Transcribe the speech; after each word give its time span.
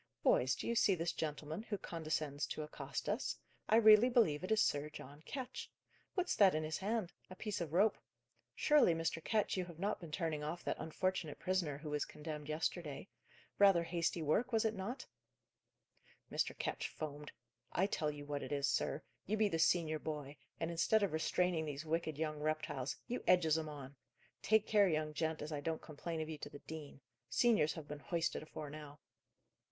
"Boys, 0.23 0.55
do 0.55 0.65
you 0.67 0.73
see 0.73 0.95
this 0.95 1.11
gentleman 1.13 1.61
who 1.61 1.77
condescends 1.77 2.47
to 2.47 2.63
accost 2.63 3.07
us? 3.07 3.37
I 3.69 3.75
really 3.75 4.09
believe 4.09 4.43
it 4.43 4.51
is 4.51 4.59
Sir 4.59 4.89
John 4.89 5.21
Ketch. 5.27 5.69
What's 6.15 6.35
that 6.37 6.55
in 6.55 6.63
his 6.63 6.79
hand? 6.79 7.13
a 7.29 7.35
piece 7.35 7.61
of 7.61 7.71
rope? 7.71 7.99
Surely, 8.55 8.95
Mr. 8.95 9.23
Ketch, 9.23 9.57
you 9.57 9.65
have 9.65 9.77
not 9.77 9.99
been 10.01 10.11
turning 10.11 10.43
off 10.43 10.63
that 10.63 10.79
unfortunate 10.79 11.37
prisoner 11.37 11.77
who 11.77 11.91
was 11.91 12.03
condemned 12.05 12.49
yesterday? 12.49 13.09
Rather 13.59 13.83
hasty 13.83 14.23
work, 14.23 14.47
sir; 14.47 14.51
was 14.53 14.65
it 14.65 14.73
not?" 14.73 15.05
Mr. 16.31 16.57
Ketch 16.57 16.87
foamed. 16.87 17.31
"I 17.71 17.85
tell 17.85 18.09
you 18.09 18.25
what 18.25 18.41
it 18.41 18.51
is, 18.51 18.67
sir. 18.67 19.03
You 19.27 19.37
be 19.37 19.49
the 19.49 19.59
senior 19.59 19.99
boy, 19.99 20.37
and, 20.59 20.71
instead 20.71 21.03
of 21.03 21.13
restraining 21.13 21.65
these 21.65 21.85
wicked 21.85 22.17
young 22.17 22.39
reptiles, 22.39 22.97
you 23.05 23.23
edges 23.27 23.55
'em 23.55 23.69
on! 23.69 23.95
Take 24.41 24.65
care, 24.65 24.87
young 24.89 25.13
gent, 25.13 25.43
as 25.43 25.51
I 25.51 25.61
don't 25.61 25.79
complain 25.79 26.21
of 26.21 26.27
you 26.27 26.39
to 26.39 26.49
the 26.49 26.57
dean. 26.57 27.01
Seniors 27.29 27.73
have 27.73 27.87
been 27.87 27.99
hoisted 27.99 28.41
afore 28.41 28.71
now." 28.71 28.97